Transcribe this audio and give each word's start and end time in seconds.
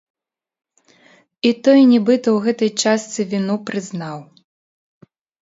І 1.49 1.51
той 1.67 1.79
нібыта 1.91 2.27
ў 2.33 2.37
гэтай 2.47 2.71
частцы 2.85 3.19
віну 3.35 3.55
прызнаў. 3.69 4.17